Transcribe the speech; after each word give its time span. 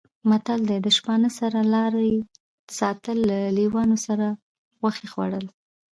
متل 0.29 0.59
دی: 0.69 0.77
د 0.85 0.87
شپانه 0.97 1.29
سره 1.39 1.59
لارې 1.73 2.11
ساتل، 2.79 3.17
له 3.29 3.37
لېوانو 3.57 3.97
سره 4.07 4.27
غوښې 4.81 5.07
خوړل 5.11 5.45